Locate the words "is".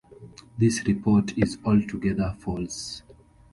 1.37-1.59